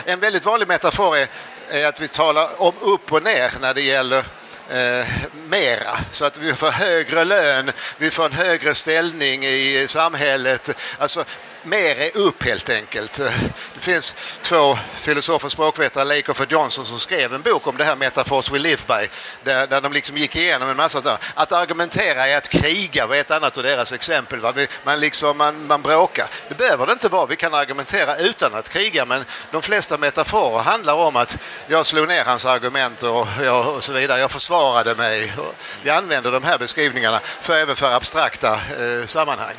en 0.06 0.20
väldigt 0.20 0.46
vanlig 0.46 0.68
metafor 0.68 1.18
är, 1.18 1.28
är, 1.70 1.88
att 1.88 2.00
vi 2.00 2.08
talar 2.08 2.62
om 2.62 2.74
upp 2.82 3.12
och 3.12 3.24
ner 3.24 3.52
när 3.62 3.74
det 3.74 3.82
gäller 3.82 4.24
eh, 4.70 5.08
mera. 5.50 5.98
Så 6.12 6.26
att 6.26 6.38
vi 6.38 6.54
får 6.54 6.72
högre 6.72 7.26
lön, 7.26 7.72
vi 7.98 8.12
får 8.12 8.26
en 8.26 8.34
högre 8.34 8.76
ställning 8.76 9.46
i 9.46 9.86
samhället. 9.90 10.70
Alltså 10.98 11.26
mer 11.64 12.00
är 12.00 12.18
upp 12.18 12.44
helt 12.44 12.70
enkelt. 12.70 13.14
Det 13.74 13.80
finns 13.80 14.16
två 14.42 14.78
filosofer 14.94 15.46
och 15.46 15.52
språkvetare, 15.52 16.04
Lakoff 16.04 16.42
och 16.42 16.52
Johnson, 16.52 16.86
som 16.86 17.00
skrev 17.00 17.34
en 17.34 17.42
bok 17.42 17.68
om 17.68 17.78
det 17.78 17.84
här 17.84 17.96
Metaphors 17.96 18.52
we 18.52 18.60
live 18.60 18.82
by, 18.88 19.08
där, 19.44 19.68
där 19.68 19.82
de 19.82 19.94
liksom 19.94 20.18
gick 20.18 20.36
igenom 20.36 20.70
en 20.70 20.78
massa 20.78 21.02
där. 21.02 21.18
Att 21.34 21.52
argumentera 21.52 22.28
är 22.28 22.38
att 22.38 22.50
kriga 22.50 23.08
var 23.08 23.16
ett 23.16 23.32
annat 23.32 23.58
av 23.58 23.64
deras 23.64 23.92
exempel. 23.92 24.40
Va? 24.40 24.54
Man, 24.84 25.00
liksom, 25.00 25.38
man, 25.38 25.68
man 25.68 25.82
bråkar. 25.82 26.28
Det 26.50 26.58
behöver 26.58 26.86
det 26.86 26.94
inte 26.94 27.10
vara. 27.10 27.26
Vi 27.26 27.36
kan 27.36 27.54
argumentera 27.54 28.18
utan 28.18 28.54
att 28.54 28.70
kriga, 28.70 29.06
men 29.06 29.26
de 29.52 29.62
flesta 29.62 29.98
metaforer 29.98 30.60
handlar 30.60 30.94
om 30.94 31.16
att 31.16 31.38
jag 31.68 31.86
slog 31.86 32.08
ner 32.08 32.26
hans 32.26 32.46
argument 32.46 33.04
och, 33.04 33.28
jag, 33.44 33.76
och 33.76 33.84
så 33.84 33.94
vidare. 33.94 34.20
Jag 34.20 34.32
försvarade 34.32 34.96
mig. 34.96 35.34
Vi 35.84 35.90
använder 35.90 36.32
de 36.32 36.44
här 36.44 36.58
beskrivningarna 36.58 37.20
för, 37.42 37.56
även 37.56 37.76
för 37.76 37.92
abstrakta 37.92 38.54
eh, 38.54 39.06
sammanhang. 39.06 39.56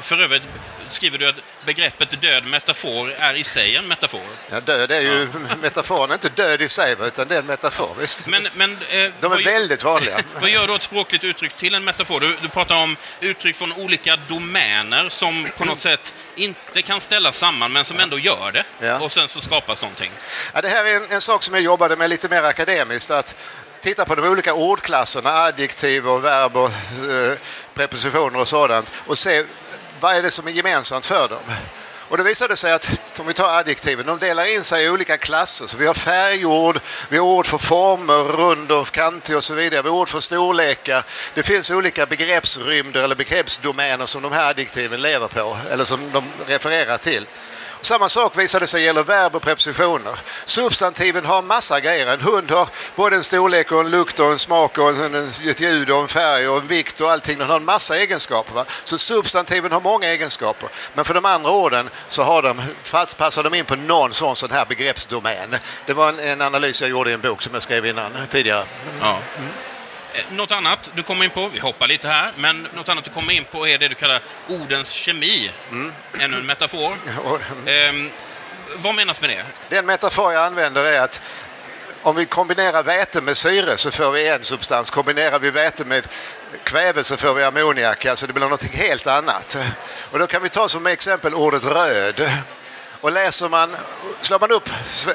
För 0.00 0.22
övrigt 0.22 0.42
skriver 0.88 1.18
du 1.18 1.28
att 1.28 1.34
begreppet 1.66 2.20
död 2.20 2.44
metafor 2.44 3.14
är 3.18 3.34
i 3.34 3.44
sig 3.44 3.76
en 3.76 3.88
metafor. 3.88 4.20
Ja, 4.50 4.60
död 4.60 4.90
är 4.90 5.00
ju 5.00 5.28
ja. 5.48 5.56
metaforen, 5.62 6.12
inte 6.12 6.28
död 6.28 6.62
i 6.62 6.68
sig, 6.68 6.96
utan 7.00 7.28
det 7.28 7.34
är 7.34 7.38
en 7.38 7.46
metafor. 7.46 7.94
Visst? 7.98 8.26
Men, 8.26 8.42
men, 8.54 8.70
eh, 8.72 9.12
De 9.20 9.32
är 9.32 9.44
väldigt 9.44 9.84
vanliga. 9.84 10.16
vad 10.40 10.50
gör 10.50 10.66
då 10.66 10.74
ett 10.74 10.82
språkligt 10.82 11.24
uttryck 11.24 11.56
till 11.56 11.74
en 11.74 11.84
metafor? 11.84 12.20
Du, 12.20 12.36
du 12.42 12.48
pratar 12.48 12.76
om 12.82 12.96
uttryck 13.20 13.56
från 13.56 13.72
olika 13.72 14.16
domäner 14.28 15.08
som 15.08 15.46
på 15.58 15.64
något 15.64 15.80
sätt 15.90 16.14
inte 16.36 16.82
kan 16.82 17.00
ställas 17.00 17.36
samman, 17.36 17.72
men 17.72 17.84
som 17.84 18.00
ändå 18.00 18.18
gör 18.18 18.52
det. 18.52 18.64
Ja. 18.80 19.00
Och 19.00 19.12
sen 19.12 19.28
så 19.28 19.40
skapas 19.40 19.82
någonting. 19.82 20.10
Ja, 20.54 20.60
det 20.60 20.68
här 20.68 20.84
är 20.84 20.96
en, 20.96 21.10
en 21.10 21.20
sak 21.20 21.42
som 21.42 21.54
jag 21.54 21.62
jobbade 21.62 21.96
med 21.96 22.10
lite 22.10 22.28
mer 22.28 22.42
akademiskt. 22.42 23.10
Att 23.10 23.36
titta 23.80 24.04
på 24.04 24.14
de 24.14 24.28
olika 24.28 24.54
ordklasserna, 24.54 25.30
adjektiv 25.30 26.08
och 26.08 26.24
verb 26.24 26.56
och 26.56 26.68
eh, 26.68 27.38
prepositioner 27.74 28.40
och 28.40 28.48
sådant 28.48 28.92
och 29.06 29.18
se 29.18 29.44
vad 30.00 30.16
är 30.16 30.22
det 30.22 30.30
som 30.30 30.46
är 30.46 30.50
gemensamt 30.50 31.06
för 31.06 31.28
dem? 31.28 31.42
Och 32.08 32.18
det 32.18 32.24
visade 32.24 32.56
sig 32.56 32.72
att, 32.72 32.90
om 33.20 33.26
vi 33.26 33.32
tar 33.32 33.58
adjektiven, 33.58 34.06
de 34.06 34.18
delar 34.18 34.54
in 34.56 34.64
sig 34.64 34.84
i 34.84 34.88
olika 34.88 35.16
klasser. 35.16 35.66
Så 35.66 35.76
vi 35.76 35.86
har 35.86 35.94
färgord, 35.94 36.80
vi 37.08 37.16
har 37.16 37.24
ord 37.24 37.46
för 37.46 37.58
former, 37.58 38.24
rund 38.24 38.72
och 38.72 38.90
kantig 38.90 39.36
och 39.36 39.44
så 39.44 39.54
vidare. 39.54 39.82
Vi 39.82 39.88
har 39.88 39.96
ord 39.96 40.08
för 40.08 40.20
storlekar. 40.20 41.04
Det 41.34 41.42
finns 41.42 41.70
olika 41.70 42.06
begreppsrymder 42.06 43.04
eller 43.04 43.14
begreppsdomäner 43.14 44.06
som 44.06 44.22
de 44.22 44.32
här 44.32 44.50
adjektiven 44.50 45.02
lever 45.02 45.28
på, 45.28 45.58
eller 45.70 45.84
som 45.84 46.10
de 46.12 46.24
refererar 46.46 46.96
till. 46.96 47.26
Samma 47.84 48.08
sak 48.08 48.38
visade 48.38 48.66
sig 48.66 48.82
gälla 48.82 49.02
verb 49.02 49.36
och 49.36 49.42
prepositioner. 49.42 50.18
Substantiven 50.44 51.24
har 51.24 51.42
massa 51.42 51.80
grejer. 51.80 52.12
En 52.12 52.20
hund 52.20 52.50
har 52.50 52.68
både 52.96 53.16
en 53.16 53.24
storlek 53.24 53.72
och 53.72 53.80
en 53.80 53.90
lukt 53.90 54.20
och 54.20 54.32
en 54.32 54.38
smak 54.38 54.78
och 54.78 54.90
en, 54.90 55.28
ett 55.48 55.60
ljud 55.60 55.90
och 55.90 55.98
en 55.98 56.08
färg 56.08 56.48
och 56.48 56.56
en 56.56 56.66
vikt 56.66 57.00
och 57.00 57.10
allting. 57.10 57.38
Den 57.38 57.48
har 57.48 57.56
en 57.56 57.64
massa 57.64 57.96
egenskaper. 57.96 58.54
Va? 58.54 58.64
Så 58.84 58.98
substantiven 58.98 59.72
har 59.72 59.80
många 59.80 60.06
egenskaper. 60.06 60.68
Men 60.94 61.04
för 61.04 61.14
de 61.14 61.24
andra 61.24 61.50
orden 61.50 61.90
så 62.08 62.22
har 62.22 62.42
de, 62.42 62.62
fast 62.82 63.16
passar 63.16 63.42
de 63.42 63.54
in 63.54 63.64
på 63.64 63.76
någon 63.76 64.12
sån, 64.14 64.36
sån 64.36 64.50
här 64.50 64.66
begreppsdomän. 64.66 65.56
Det 65.86 65.92
var 65.92 66.08
en, 66.08 66.18
en 66.18 66.40
analys 66.40 66.80
jag 66.80 66.90
gjorde 66.90 67.10
i 67.10 67.12
en 67.12 67.20
bok 67.20 67.42
som 67.42 67.54
jag 67.54 67.62
skrev 67.62 67.86
innan 67.86 68.12
tidigare. 68.28 68.64
Ja. 69.00 69.18
Mm. 69.38 69.73
Eh, 70.14 70.24
något 70.30 70.50
annat 70.50 70.90
du 70.94 71.02
kommer 71.02 71.24
in 71.24 71.30
på, 71.30 71.48
vi 71.48 71.58
hoppar 71.58 71.88
lite 71.88 72.08
här, 72.08 72.32
men 72.36 72.68
något 72.72 72.88
annat 72.88 73.04
du 73.04 73.10
kommer 73.10 73.32
in 73.32 73.44
på 73.44 73.68
är 73.68 73.78
det 73.78 73.88
du 73.88 73.94
kallar 73.94 74.22
ordens 74.48 74.90
kemi. 74.90 75.50
Mm. 75.70 75.92
Ännu 76.20 76.36
en 76.36 76.46
metafor. 76.46 76.96
Mm. 77.66 78.06
Eh, 78.06 78.12
vad 78.76 78.94
menas 78.94 79.20
med 79.20 79.30
det? 79.30 79.44
Den 79.68 79.86
metafor 79.86 80.32
jag 80.32 80.46
använder 80.46 80.84
är 80.84 81.00
att 81.00 81.22
om 82.02 82.16
vi 82.16 82.26
kombinerar 82.26 82.82
väte 82.82 83.20
med 83.20 83.36
syre 83.36 83.76
så 83.76 83.90
får 83.90 84.12
vi 84.12 84.28
en 84.28 84.44
substans. 84.44 84.90
Kombinerar 84.90 85.38
vi 85.38 85.50
väte 85.50 85.84
med 85.84 86.06
kväve 86.64 87.04
så 87.04 87.16
får 87.16 87.34
vi 87.34 87.44
ammoniak. 87.44 88.06
Alltså 88.06 88.26
det 88.26 88.32
blir 88.32 88.48
något 88.48 88.62
helt 88.64 89.06
annat. 89.06 89.56
Och 90.10 90.18
då 90.18 90.26
kan 90.26 90.42
vi 90.42 90.48
ta 90.48 90.68
som 90.68 90.86
exempel 90.86 91.34
ordet 91.34 91.64
röd. 91.64 92.30
Och 93.04 93.12
läser 93.12 93.48
man, 93.48 93.76
slår 94.20 94.38
man 94.40 94.50
upp 94.50 94.68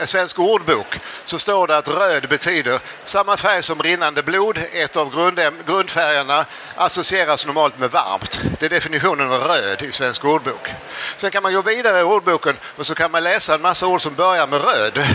Svensk 0.06 0.40
ordbok 0.40 1.00
så 1.24 1.40
står 1.40 1.68
det 1.68 1.78
att 1.78 1.88
röd 1.88 2.30
betyder 2.30 2.80
samma 3.04 3.38
färg 3.38 3.64
som 3.64 3.82
rinnande 3.82 4.24
blod. 4.24 4.60
Ett 4.74 4.96
av 4.96 5.36
grundfärgerna 5.66 6.46
associeras 6.76 7.46
normalt 7.46 7.80
med 7.80 7.92
varmt. 7.92 8.42
Det 8.60 8.66
är 8.66 8.70
definitionen 8.70 9.32
av 9.32 9.42
röd 9.42 9.82
i 9.82 9.92
Svensk 9.92 10.26
ordbok. 10.26 10.70
Sen 11.16 11.32
kan 11.32 11.44
man 11.44 11.54
gå 11.54 11.62
vidare 11.62 12.00
i 12.00 12.04
ordboken 12.04 12.58
och 12.78 12.86
så 12.86 12.96
kan 12.96 13.12
man 13.12 13.24
läsa 13.24 13.56
en 13.56 13.62
massa 13.62 13.88
ord 13.88 14.02
som 14.02 14.16
börjar 14.16 14.48
med 14.48 14.62
röd. 14.62 15.06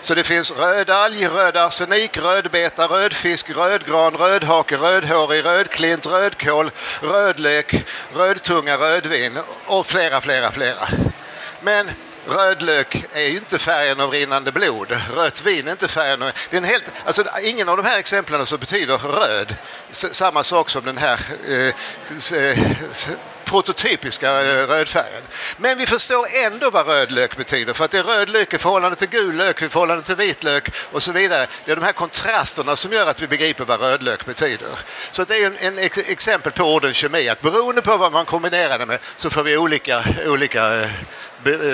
Så 0.00 0.14
det 0.14 0.24
finns 0.24 0.52
rödalg, 0.52 1.26
röd 1.28 1.56
arsenik, 1.56 2.18
rödbeta, 2.18 2.86
rödfisk, 2.86 3.50
rödgran, 3.56 4.16
rödhake, 4.16 4.76
rödhårig, 4.76 5.44
rödklint, 5.44 6.06
rödkål, 6.06 6.70
rödlök, 7.02 7.84
rödtunga, 8.14 8.76
rödvin 8.76 9.38
och 9.66 9.86
flera, 9.86 10.20
flera, 10.20 10.52
flera. 10.52 10.88
Men 11.60 11.90
Rödlök 12.26 13.04
är 13.12 13.28
ju 13.28 13.36
inte 13.36 13.58
färgen 13.58 14.00
av 14.00 14.10
rinnande 14.10 14.52
blod. 14.52 15.00
Rött 15.16 15.42
vin 15.42 15.68
är 15.68 15.72
inte 15.72 15.88
färgen 15.88 16.22
av... 16.22 16.30
Det 16.50 16.56
är 16.56 16.58
en 16.58 16.68
helt, 16.68 16.84
alltså, 17.06 17.24
ingen 17.42 17.68
av 17.68 17.76
de 17.76 17.86
här 17.86 17.98
exemplen 17.98 18.46
så 18.46 18.58
betyder 18.58 18.98
röd 18.98 19.56
samma 19.90 20.42
sak 20.42 20.70
som 20.70 20.84
den 20.84 20.98
här 20.98 21.20
eh, 21.48 21.66
eh 22.38 22.58
prototypiska 23.44 24.40
eh, 24.42 24.66
rödfärgen. 24.66 25.22
Men 25.56 25.78
vi 25.78 25.86
förstår 25.86 26.26
ändå 26.46 26.70
vad 26.70 26.86
rödlök 26.86 27.36
betyder 27.36 27.72
för 27.72 27.84
att 27.84 27.90
det 27.90 27.98
är 27.98 28.02
rödlök 28.02 28.54
i 28.54 28.58
förhållande 28.58 28.96
till 28.96 29.08
gul 29.08 29.36
lök, 29.36 29.62
i 29.62 29.68
förhållande 29.68 30.02
till 30.02 30.16
vitlök 30.16 30.68
och 30.92 31.02
så 31.02 31.12
vidare. 31.12 31.46
Det 31.64 31.72
är 31.72 31.76
de 31.76 31.84
här 31.84 31.92
kontrasterna 31.92 32.76
som 32.76 32.92
gör 32.92 33.10
att 33.10 33.22
vi 33.22 33.26
begriper 33.28 33.64
vad 33.64 33.80
rödlök 33.80 34.26
betyder. 34.26 34.68
Så 35.10 35.24
det 35.24 35.34
är 35.36 35.46
en, 35.46 35.58
en 35.58 35.78
exempel 36.06 36.52
på 36.52 36.64
orden 36.64 36.94
kemi, 36.94 37.28
att 37.28 37.40
beroende 37.40 37.82
på 37.82 37.96
vad 37.96 38.12
man 38.12 38.24
kombinerar 38.24 38.78
det 38.78 38.86
med 38.86 38.98
så 39.16 39.30
får 39.30 39.42
vi 39.42 39.56
olika, 39.56 40.04
olika 40.26 40.64
Eh, 40.74 40.90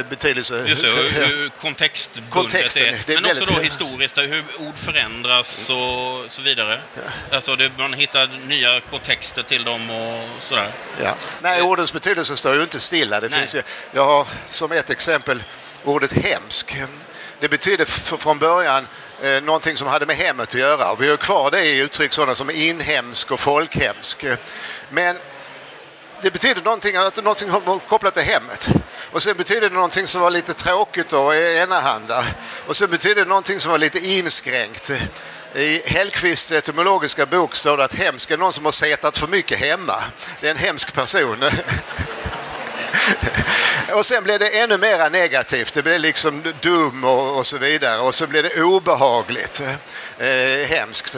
betydelse. 0.08 0.64
Just 0.66 0.82
det, 0.82 0.88
hur 1.26 1.48
kontextbundet 1.48 2.32
Kontexten, 2.32 2.82
är. 2.82 3.02
det 3.06 3.14
är. 3.14 3.20
Men 3.20 3.30
också 3.30 3.44
då 3.44 3.60
historiskt, 3.60 4.18
hur 4.18 4.44
ord 4.58 4.78
förändras 4.78 5.70
och 5.70 6.24
så 6.28 6.42
vidare. 6.42 6.80
Ja. 6.94 7.36
Alltså 7.36 7.56
det, 7.56 7.70
man 7.78 7.92
hittar 7.92 8.30
nya 8.46 8.80
kontexter 8.80 9.42
till 9.42 9.64
dem 9.64 9.90
och 9.90 10.42
sådär. 10.42 10.72
Ja. 11.02 11.14
Nej, 11.42 11.62
ordens 11.62 11.92
betydelse 11.92 12.36
står 12.36 12.54
ju 12.54 12.62
inte 12.62 12.80
stilla. 12.80 13.20
Det 13.20 13.30
finns 13.30 13.54
ju, 13.54 13.62
jag 13.92 14.04
har 14.04 14.26
som 14.50 14.72
ett 14.72 14.90
exempel 14.90 15.42
ordet 15.84 16.12
hemsk. 16.12 16.76
Det 17.40 17.48
betyder 17.48 17.84
från 18.18 18.38
början 18.38 18.86
eh, 19.22 19.42
någonting 19.42 19.76
som 19.76 19.88
hade 19.88 20.06
med 20.06 20.16
hemmet 20.16 20.48
att 20.48 20.54
göra. 20.54 20.94
Vi 20.94 21.08
har 21.08 21.16
kvar 21.16 21.50
det 21.50 21.64
i 21.64 21.80
uttryck 21.80 22.12
sådana 22.12 22.34
som 22.34 22.50
inhemsk 22.50 23.30
och 23.30 23.40
folkhemsk. 23.40 24.24
Men 24.90 25.16
det 26.22 26.30
betyder 26.30 26.62
någonting, 26.62 26.96
att 26.96 27.16
någonting 27.16 27.50
kopplat 27.88 28.14
till 28.14 28.22
hemmet. 28.22 28.68
Och 29.12 29.22
sen 29.22 29.36
betyder 29.36 29.68
det 29.68 29.74
någonting 29.74 30.06
som 30.06 30.20
var 30.20 30.30
lite 30.30 30.54
tråkigt 30.54 31.12
och 31.12 31.34
enahanda. 31.34 32.24
Och 32.66 32.76
sen 32.76 32.90
betyder 32.90 33.22
det 33.22 33.28
någonting 33.28 33.60
som 33.60 33.70
var 33.70 33.78
lite 33.78 33.98
inskränkt. 33.98 34.90
I 35.54 35.82
Hellqvists 35.86 36.52
etymologiska 36.52 37.26
bok 37.26 37.54
står 37.54 37.76
det 37.76 37.84
att 37.84 37.94
hemsk 37.94 38.30
är 38.30 38.38
någon 38.38 38.52
som 38.52 38.64
har 38.64 38.72
setat 38.72 39.18
för 39.18 39.26
mycket 39.26 39.58
hemma. 39.58 40.02
Det 40.40 40.46
är 40.46 40.50
en 40.50 40.56
hemsk 40.56 40.94
person. 40.94 41.44
och 43.92 44.06
sen 44.06 44.24
blev 44.24 44.38
det 44.38 44.58
ännu 44.58 44.78
mer 44.78 45.10
negativt. 45.10 45.74
Det 45.74 45.82
blev 45.82 46.00
liksom 46.00 46.42
dum 46.60 47.04
och, 47.04 47.38
och 47.38 47.46
så 47.46 47.58
vidare. 47.58 48.00
Och 48.00 48.14
så 48.14 48.26
blev 48.26 48.42
det 48.42 48.62
obehagligt. 48.62 49.62
Eh, 50.18 50.68
hemskt. 50.68 51.14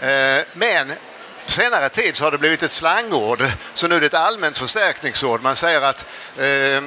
Eh, 0.00 0.38
men 0.52 0.92
senare 1.50 1.88
tid 1.88 2.16
så 2.16 2.24
har 2.24 2.30
det 2.30 2.38
blivit 2.38 2.62
ett 2.62 2.70
slangord, 2.70 3.44
så 3.74 3.88
nu 3.88 3.94
är 3.94 4.00
det 4.00 4.06
ett 4.06 4.14
allmänt 4.14 4.58
förstärkningsord. 4.58 5.42
Man 5.42 5.56
säger 5.56 5.80
att 5.80 6.06
eh, 6.38 6.82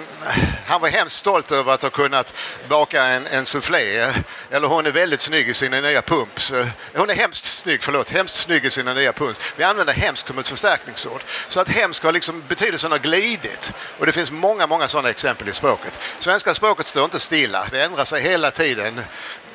han 0.65 0.81
var 0.81 0.89
hemskt 0.89 1.15
stolt 1.15 1.51
över 1.51 1.73
att 1.73 1.81
ha 1.81 1.89
kunnat 1.89 2.33
baka 2.69 3.03
en, 3.03 3.27
en 3.27 3.45
soufflé. 3.45 4.07
Eller 4.51 4.67
hon 4.67 4.85
är 4.85 4.91
väldigt 4.91 5.21
snygg 5.21 5.49
i 5.49 5.53
sina 5.53 5.81
nya 5.81 6.01
pumps. 6.01 6.53
Hon 6.95 7.09
är 7.09 7.15
hemskt 7.15 7.45
snygg, 7.45 7.83
förlåt, 7.83 8.09
hemskt 8.09 8.35
snygg 8.35 8.65
i 8.65 8.69
sina 8.69 8.93
nya 8.93 9.13
pumps. 9.13 9.53
Vi 9.55 9.63
använder 9.63 9.93
hemskt 9.93 10.27
som 10.27 10.39
ett 10.39 10.47
förstärkningsord. 10.47 11.23
Så 11.47 11.59
att 11.59 11.69
hemskt 11.69 12.03
har 12.03 12.11
liksom, 12.11 12.43
betydelsen 12.47 12.91
har 12.91 12.99
glidit. 12.99 13.73
Och 13.99 14.05
det 14.05 14.11
finns 14.11 14.31
många, 14.31 14.67
många 14.67 14.87
sådana 14.87 15.09
exempel 15.09 15.49
i 15.49 15.53
språket. 15.53 15.99
Svenska 16.17 16.53
språket 16.53 16.87
står 16.87 17.03
inte 17.03 17.19
stilla, 17.19 17.67
det 17.71 17.81
ändrar 17.81 18.05
sig 18.05 18.21
hela 18.21 18.51
tiden 18.51 19.01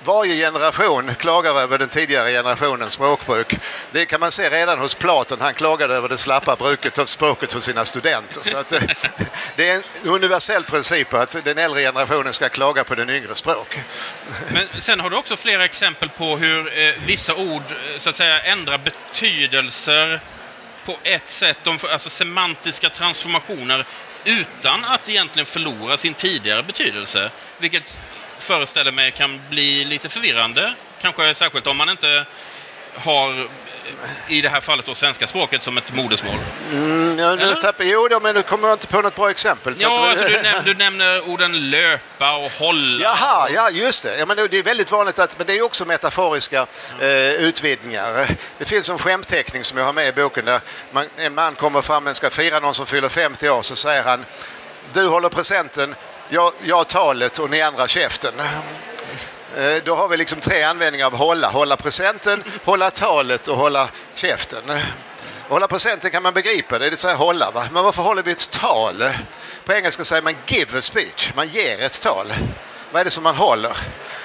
varje 0.05 0.35
generation 0.37 1.15
klagar 1.15 1.55
över 1.55 1.79
den 1.79 1.89
tidigare 1.89 2.31
generationens 2.31 2.93
språkbruk. 2.93 3.55
Det 3.93 4.07
kan 4.07 4.21
man 4.21 4.33
se 4.33 4.51
redan 4.51 4.79
hos 4.79 4.95
Platon. 4.95 5.41
Han 5.41 5.55
klagade 5.55 5.95
över 5.95 6.09
det 6.09 6.19
slappa 6.19 6.57
bruket 6.57 6.99
av 6.99 7.07
språket 7.07 7.53
hos 7.53 7.65
sina 7.65 7.85
studenter. 7.85 8.41
Så 8.43 8.57
att, 8.57 8.73
eh, 8.73 8.83
det 9.57 9.69
är 9.69 9.75
en 9.75 9.83
universell 10.05 10.65
princip 10.65 11.15
att 11.15 11.45
den 11.45 11.59
äldre 11.59 11.81
generationen 11.81 12.33
ska 12.33 12.49
klaga 12.49 12.85
på 12.85 12.95
den 12.95 13.11
yngre 13.11 13.35
språk. 13.35 13.79
Men 14.49 14.69
sen 14.79 15.01
har 15.01 15.11
du 15.11 15.17
också 15.17 15.37
flera 15.37 15.65
exempel 15.65 16.09
på 16.09 16.37
hur 16.37 16.79
eh, 16.79 16.95
vissa 17.07 17.35
ord 17.35 17.63
eh, 17.71 17.99
så 17.99 18.11
att 18.11 18.17
säga 18.17 18.41
ändrar 18.41 18.79
betydelser 18.79 20.21
på 20.85 20.97
ett 21.03 21.29
sätt, 21.29 21.59
de, 21.63 21.79
alltså 21.93 22.11
semantiska 22.11 22.91
transformationer 22.91 23.87
utan 24.25 24.85
att 24.85 25.09
egentligen 25.09 25.47
förlora 25.47 25.97
sin 25.97 26.15
tidigare 26.15 26.63
betydelse. 26.63 27.31
Vilket 27.59 27.99
föreställer 28.39 28.93
mig 28.93 29.11
kan 29.11 29.41
bli 29.51 29.85
lite 29.85 30.09
förvirrande. 30.09 30.75
Kanske 31.01 31.35
särskilt 31.35 31.67
om 31.67 31.77
man 31.77 31.89
inte 31.89 32.27
har, 32.95 33.49
i 34.29 34.41
det 34.41 34.49
här 34.49 34.61
fallet, 34.61 34.87
då, 34.87 34.95
svenska 34.95 35.27
språket 35.27 35.63
som 35.63 35.79
ett 35.79 35.95
modersmål. 35.95 36.37
Mm, 36.73 37.19
ja, 37.19 37.35
nu 37.35 37.55
tappar, 37.55 37.85
jo, 37.85 38.09
då, 38.09 38.21
men 38.21 38.35
nu 38.35 38.43
kommer 38.43 38.69
jag 38.69 38.75
inte 38.75 38.87
på 38.87 39.01
något 39.01 39.15
bra 39.15 39.31
exempel. 39.31 39.75
ja, 39.77 40.05
att, 40.05 40.11
alltså, 40.11 40.29
du, 40.29 40.43
näm 40.43 40.65
du, 40.65 40.75
nämner 40.75 41.29
orden 41.29 41.71
löpa 41.71 42.37
och 42.37 42.51
hålla. 42.51 43.03
Jaha, 43.03 43.49
ja 43.55 43.71
just 43.71 44.03
det. 44.03 44.19
Ja, 44.19 44.27
men 44.27 44.37
det 44.37 44.59
är 44.59 44.63
väldigt 44.63 44.91
vanligt 44.91 45.19
att, 45.19 45.39
men 45.39 45.47
det 45.47 45.59
är 45.59 45.63
också 45.63 45.85
metaforiska 45.85 46.67
eh, 47.01 47.33
utvidgningar. 47.33 48.27
Det 48.59 48.65
finns 48.65 48.89
en 48.89 48.99
skämtteckning 48.99 49.65
som 49.65 49.79
jag 49.79 49.85
har 49.85 49.93
med 49.93 50.09
i 50.09 50.13
boken 50.13 50.45
där 50.45 50.61
man, 50.93 51.05
en 51.17 51.35
man 51.35 51.55
kommer 51.55 51.83
fram 51.83 52.07
och 52.07 52.17
ska 52.17 52.31
fira 52.31 52.61
någon 52.61 52.75
som 52.75 52.87
fyller 52.87 53.09
50 53.09 53.49
år 53.49 53.63
så 53.63 53.77
säger 53.77 54.03
han 54.03 54.25
du 54.93 55.07
håller 55.07 55.29
presenten, 55.29 55.95
jag, 56.29 56.53
jag 56.63 56.89
talet 56.89 57.39
och 57.39 57.51
ni 57.51 57.63
andra 57.63 57.89
käften. 57.89 58.35
Eh, 59.57 59.75
då 59.85 59.95
har 59.95 60.09
vi 60.09 60.17
liksom 60.17 60.41
tre 60.41 60.63
användningar 60.63 61.07
av 61.07 61.17
hålla. 61.17 61.49
Hålla 61.49 61.77
presenten, 61.77 62.45
hålla 62.65 62.91
talet 62.91 63.49
och 63.49 63.57
hålla 63.57 63.89
käften. 64.15 64.63
Hålla 65.49 65.69
presenten 65.69 66.11
kan 66.11 66.23
man 66.23 66.35
begripa, 66.35 66.79
det 66.79 66.87
är 66.87 66.91
det 66.91 66.97
så 66.97 67.09
här 67.09 67.15
hålla. 67.15 67.51
Va? 67.51 67.65
Men 67.73 67.85
varför 67.85 68.03
håller 68.03 68.23
vi 68.23 68.33
ett 68.33 68.51
tal? 68.51 69.05
På 69.65 69.73
engelska 69.73 70.05
säger 70.05 70.23
man 70.23 70.35
give 70.47 70.79
a 70.79 70.83
speech, 70.83 71.33
man 71.35 71.49
ger 71.49 71.81
ett 71.81 72.03
tal. 72.03 72.33
Vad 72.93 73.01
är 73.01 73.05
det 73.05 73.11
som 73.11 73.25
man 73.25 73.37
håller? 73.37 73.77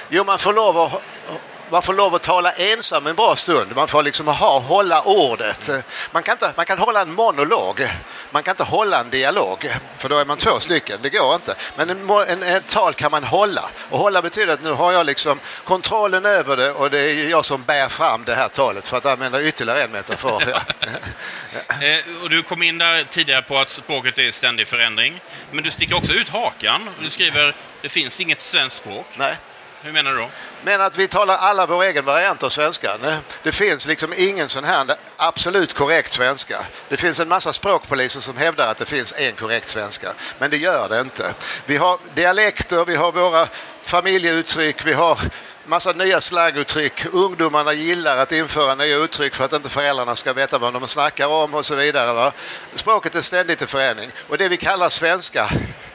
Jo, 0.08 0.24
man 0.24 0.38
får 0.38 0.52
lov 0.52 0.78
att 0.78 1.02
man 1.70 1.82
får 1.82 1.92
lov 1.92 2.14
att 2.14 2.22
tala 2.22 2.52
ensam 2.52 3.06
en 3.06 3.14
bra 3.14 3.36
stund. 3.36 3.76
Man 3.76 3.88
får 3.88 4.02
liksom 4.02 4.28
ha, 4.28 4.58
hålla 4.58 5.02
ordet. 5.02 5.70
Man 6.10 6.22
kan, 6.22 6.32
inte, 6.32 6.52
man 6.56 6.66
kan 6.66 6.78
hålla 6.78 7.00
en 7.02 7.12
monolog. 7.12 7.88
Man 8.34 8.42
kan 8.42 8.52
inte 8.52 8.62
hålla 8.62 9.00
en 9.00 9.10
dialog, 9.10 9.70
för 9.98 10.08
då 10.08 10.18
är 10.18 10.24
man 10.24 10.36
två 10.36 10.60
stycken. 10.60 10.98
Det 11.02 11.10
går 11.10 11.34
inte. 11.34 11.54
Men 11.76 11.90
en, 11.90 12.10
en, 12.10 12.42
ett 12.42 12.66
tal 12.66 12.94
kan 12.94 13.10
man 13.10 13.24
hålla. 13.24 13.70
Och 13.90 13.98
hålla 13.98 14.22
betyder 14.22 14.52
att 14.52 14.62
nu 14.62 14.72
har 14.72 14.92
jag 14.92 15.06
liksom 15.06 15.40
kontrollen 15.64 16.26
över 16.26 16.56
det 16.56 16.70
och 16.70 16.90
det 16.90 16.98
är 16.98 17.30
jag 17.30 17.44
som 17.44 17.62
bär 17.62 17.88
fram 17.88 18.24
det 18.24 18.34
här 18.34 18.48
talet, 18.48 18.88
för 18.88 18.96
att 18.96 19.06
använda 19.06 19.42
ytterligare 19.42 19.82
en 19.82 19.90
metafor. 19.90 20.42
Ja. 20.54 21.86
Eh, 21.86 22.22
och 22.22 22.30
du 22.30 22.42
kom 22.42 22.62
in 22.62 22.78
där 22.78 23.04
tidigare 23.04 23.42
på 23.42 23.58
att 23.58 23.70
språket 23.70 24.18
är 24.18 24.22
i 24.22 24.32
ständig 24.32 24.68
förändring. 24.68 25.20
Men 25.50 25.64
du 25.64 25.70
sticker 25.70 25.96
också 25.96 26.12
ut 26.12 26.28
hakan. 26.28 26.90
Du 27.00 27.10
skriver 27.10 27.54
det 27.82 27.88
finns 27.88 28.20
inget 28.20 28.40
svenskt 28.40 28.76
språk. 28.76 29.06
Nej. 29.16 29.36
Hur 29.84 29.92
menar 29.92 30.12
du 30.12 30.18
då? 30.18 30.30
Men 30.62 30.80
att 30.80 30.98
vi 30.98 31.08
talar 31.08 31.36
alla 31.36 31.66
vår 31.66 31.82
egen 31.82 32.04
variant 32.04 32.42
av 32.42 32.48
svenska. 32.48 33.20
Det 33.42 33.52
finns 33.52 33.86
liksom 33.86 34.14
ingen 34.16 34.48
sån 34.48 34.64
här 34.64 34.86
absolut 35.16 35.74
korrekt 35.74 36.12
svenska. 36.12 36.60
Det 36.88 36.96
finns 36.96 37.20
en 37.20 37.28
massa 37.28 37.52
språkpoliser 37.52 38.20
som 38.20 38.36
hävdar 38.36 38.70
att 38.70 38.78
det 38.78 38.84
finns 38.84 39.14
en 39.18 39.32
korrekt 39.32 39.68
svenska. 39.68 40.12
Men 40.38 40.50
det 40.50 40.56
gör 40.56 40.88
det 40.88 41.00
inte. 41.00 41.34
Vi 41.66 41.76
har 41.76 41.98
dialekter, 42.14 42.84
vi 42.84 42.96
har 42.96 43.12
våra 43.12 43.48
familjeuttryck, 43.82 44.86
vi 44.86 44.92
har 44.92 45.18
massa 45.64 45.92
nya 45.92 46.20
slanguttryck. 46.20 47.06
Ungdomarna 47.12 47.72
gillar 47.72 48.18
att 48.18 48.32
införa 48.32 48.74
nya 48.74 48.96
uttryck 48.96 49.34
för 49.34 49.44
att 49.44 49.52
inte 49.52 49.68
föräldrarna 49.68 50.16
ska 50.16 50.32
veta 50.32 50.58
vad 50.58 50.72
de 50.72 50.88
snackar 50.88 51.26
om 51.26 51.54
och 51.54 51.64
så 51.64 51.74
vidare. 51.74 52.12
Va? 52.12 52.32
Språket 52.74 53.14
är 53.14 53.22
ständigt 53.22 53.62
i 53.62 53.66
förändring. 53.66 54.10
Och 54.28 54.38
det 54.38 54.48
vi 54.48 54.56
kallar 54.56 54.88
svenska 54.88 55.50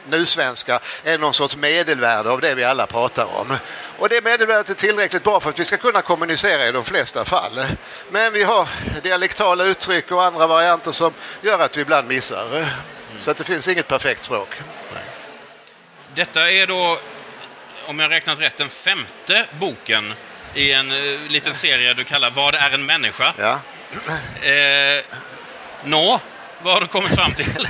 nusvenska 0.06 0.80
är 1.04 1.18
någon 1.18 1.34
sorts 1.34 1.56
medelvärde 1.56 2.30
av 2.30 2.40
det 2.40 2.54
vi 2.54 2.64
alla 2.64 2.86
pratar 2.86 3.24
om. 3.24 3.56
Och 3.98 4.08
det 4.08 4.24
medelvärdet 4.24 4.68
är 4.68 4.74
tillräckligt 4.74 5.24
bra 5.24 5.40
för 5.40 5.50
att 5.50 5.58
vi 5.58 5.64
ska 5.64 5.76
kunna 5.76 6.02
kommunicera 6.02 6.66
i 6.66 6.72
de 6.72 6.84
flesta 6.84 7.24
fall. 7.24 7.60
Men 8.10 8.32
vi 8.32 8.42
har 8.42 8.68
dialektala 9.02 9.64
uttryck 9.64 10.10
och 10.10 10.24
andra 10.24 10.46
varianter 10.46 10.92
som 10.92 11.12
gör 11.42 11.58
att 11.58 11.76
vi 11.76 11.80
ibland 11.80 12.08
missar. 12.08 12.68
Så 13.18 13.30
att 13.30 13.36
det 13.36 13.44
finns 13.44 13.68
inget 13.68 13.88
perfekt 13.88 14.24
språk. 14.24 14.48
Detta 16.14 16.50
är 16.50 16.66
då, 16.66 16.98
om 17.86 17.98
jag 18.00 18.10
räknat 18.10 18.40
rätt, 18.40 18.56
den 18.56 18.68
femte 18.68 19.46
boken 19.58 20.14
i 20.54 20.72
en 20.72 20.92
uh, 20.92 21.20
liten 21.28 21.54
serie 21.54 21.94
du 21.94 22.04
kallar 22.04 22.30
Vad 22.30 22.54
är 22.54 22.70
en 22.70 22.86
människa? 22.86 23.34
Ja. 23.38 23.60
Eh, 24.48 25.04
Nå, 25.84 26.20
vad 26.62 26.74
har 26.74 26.80
du 26.80 26.86
kommit 26.86 27.14
fram 27.14 27.34
till? 27.34 27.46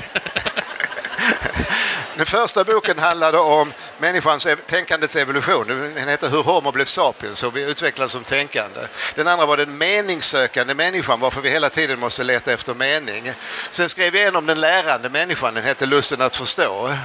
Den 2.21 2.27
första 2.27 2.65
boken 2.65 2.99
handlade 2.99 3.39
om 3.39 3.73
människans 3.99 4.47
tänkandets 4.67 5.17
evolution. 5.17 5.67
Den 5.95 6.09
heter 6.09 6.29
Hur 6.29 6.43
Homo 6.43 6.73
blev 6.73 6.85
sapiens, 6.85 7.45
hur 7.45 7.51
vi 7.51 7.71
utvecklades 7.71 8.13
som 8.13 8.25
tänkande. 8.25 8.81
Den 9.15 9.29
andra 9.29 9.47
var 9.47 9.57
den 9.57 9.79
meningssökande 9.79 10.75
människan, 10.75 11.21
varför 11.21 11.41
vi 11.41 11.51
hela 11.51 11.69
tiden 11.69 12.01
måste 12.01 12.25
leta 12.25 12.53
efter 12.53 12.75
mening. 12.75 13.33
Sen 13.71 13.89
skrev 13.89 14.17
jag 14.17 14.27
en 14.27 14.37
om 14.37 14.47
den 14.47 14.61
lärande 14.61 15.09
människan, 15.09 15.55
den 15.55 15.65
hette 15.65 15.87
Lusten 15.87 16.21
att 16.21 16.37
förstå. 16.37 16.97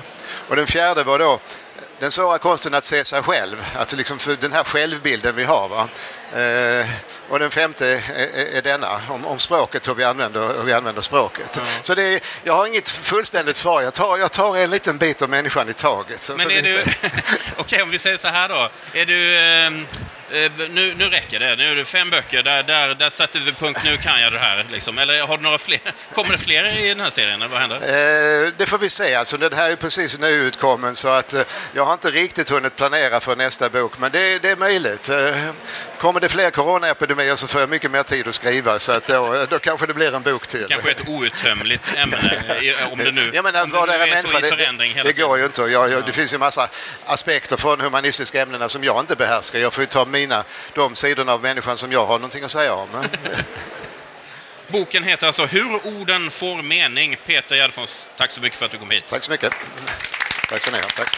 Och 0.47 0.55
den 0.55 0.67
fjärde 0.67 1.03
var 1.03 1.19
då 1.19 1.39
den 1.99 2.11
svåra 2.11 2.37
konsten 2.37 2.73
att 2.73 2.85
se 2.85 3.05
sig 3.05 3.21
själv, 3.21 3.65
alltså 3.75 3.95
liksom 3.95 4.19
för 4.19 4.35
den 4.35 4.53
här 4.53 4.63
självbilden 4.63 5.35
vi 5.35 5.43
har. 5.43 5.67
Va? 5.67 5.87
Eh, 6.33 6.85
och 7.29 7.39
den 7.39 7.51
femte 7.51 8.03
är, 8.53 8.61
denna, 8.61 9.01
om, 9.09 9.25
om, 9.25 9.39
språket, 9.39 9.87
hur 9.87 9.95
vi 9.95 10.03
använder, 10.03 10.57
hur 10.57 10.63
vi 10.63 10.73
använder 10.73 11.01
språket. 11.01 11.57
Mm. 11.57 11.67
Så 11.81 11.93
är, 11.93 12.19
jag 12.43 12.53
har 12.53 12.67
inget 12.67 12.89
fullständigt 12.89 13.55
svar, 13.55 13.81
jag 13.81 13.93
tar, 13.93 14.17
jag 14.17 14.31
tar 14.31 14.57
en 14.57 14.69
liten 14.69 14.97
bit 14.97 15.21
av 15.21 15.29
människan 15.29 15.69
i 15.69 15.73
taget. 15.73 16.31
Men 16.37 16.51
är 16.51 16.61
du... 16.61 16.81
Okej, 16.81 17.11
okay, 17.57 17.81
om 17.81 17.89
vi 17.89 17.99
säger 17.99 18.17
så 18.17 18.27
här 18.27 18.49
då. 18.49 18.69
Är 18.93 19.05
du... 19.05 19.37
Eh 19.37 20.05
Eh, 20.31 20.51
nu, 20.69 20.95
nu 20.95 21.09
räcker 21.09 21.39
det. 21.39 21.55
Nu 21.55 21.71
är 21.71 21.75
det 21.75 21.85
fem 21.85 22.09
böcker. 22.09 22.43
Där, 22.43 22.63
där, 22.63 22.95
där 22.95 23.09
sätter 23.09 23.39
vi 23.39 23.51
punkt. 23.51 23.81
Nu 23.83 23.97
kan 23.97 24.21
jag 24.21 24.33
det 24.33 24.39
här. 24.39 24.65
Liksom. 24.71 24.97
Eller 24.97 25.21
har 25.21 25.37
du 25.37 25.43
några 25.43 25.57
fler? 25.57 25.79
Kommer 26.13 26.31
det 26.31 26.37
fler 26.37 26.77
i 26.77 26.89
den 26.89 26.99
här 26.99 27.09
serien? 27.09 27.41
Eller 27.41 27.47
vad 27.47 27.59
händer? 27.59 28.51
Det 28.57 28.65
får 28.65 28.77
vi 28.77 28.89
se. 28.89 29.15
Alltså, 29.15 29.37
den 29.37 29.53
här 29.53 29.69
är 29.69 29.75
precis 29.75 30.19
nyutkommen 30.19 30.95
så 30.95 31.07
att 31.07 31.35
jag 31.73 31.85
har 31.85 31.93
inte 31.93 32.11
riktigt 32.11 32.49
hunnit 32.49 32.75
planera 32.75 33.19
för 33.19 33.35
nästa 33.35 33.69
bok. 33.69 33.99
Men 33.99 34.11
det, 34.11 34.41
det 34.41 34.49
är 34.49 34.55
möjligt. 34.55 35.09
Kommer 35.99 36.19
det 36.19 36.29
fler 36.29 36.51
coronaepidemier 36.51 37.35
så 37.35 37.47
får 37.47 37.61
jag 37.61 37.69
mycket 37.69 37.91
mer 37.91 38.03
tid 38.03 38.27
att 38.27 38.35
skriva. 38.35 38.79
Så 38.79 38.91
att 38.91 39.07
då, 39.07 39.45
då 39.49 39.59
kanske 39.59 39.85
det 39.87 39.93
blir 39.93 40.15
en 40.15 40.21
bok 40.21 40.47
till. 40.47 40.65
Kanske 40.69 40.91
ett 40.91 41.07
outtömligt 41.07 41.95
ämne. 41.95 42.17
Om 42.91 42.97
det 42.97 43.11
nu, 43.11 43.31
det 43.31 43.37
är, 43.37 43.43
människa, 43.43 44.39
så 44.39 44.39
i 44.39 44.49
förändring 44.49 44.93
det, 44.95 45.03
det, 45.03 45.09
det 45.09 45.21
går 45.21 45.37
ju 45.37 45.45
inte. 45.45 45.61
Jag, 45.61 45.91
jag, 45.91 46.05
det 46.05 46.11
finns 46.11 46.33
ju 46.33 46.37
massa 46.37 46.69
aspekter 47.05 47.57
från 47.57 47.81
humanistiska 47.81 48.41
ämnena 48.41 48.69
som 48.69 48.83
jag 48.83 48.99
inte 48.99 49.15
behärskar. 49.15 49.59
Jag 49.59 49.73
får 49.73 49.81
ju 49.81 49.87
ta 49.87 50.05
mina, 50.05 50.43
de 50.73 50.95
sidorna 50.95 51.33
av 51.33 51.41
människan 51.41 51.77
som 51.77 51.91
jag 51.91 52.05
har 52.05 52.19
någonting 52.19 52.43
att 52.43 52.51
säga 52.51 52.73
om. 52.73 52.89
Boken 54.67 55.03
heter 55.03 55.27
alltså 55.27 55.45
Hur 55.45 55.87
orden 55.87 56.31
får 56.31 56.61
mening. 56.61 57.17
Peter 57.25 57.55
Gärdfors, 57.55 58.07
tack 58.17 58.31
så 58.31 58.41
mycket 58.41 58.59
för 58.59 58.65
att 58.65 58.71
du 58.71 58.77
kom 58.77 58.91
hit. 58.91 59.03
Tack 59.09 59.23
så 59.23 59.31
mycket. 59.31 59.53
Tack 60.49 60.61
så 60.61 60.71
mycket. 60.71 60.95
Tack. 60.95 61.17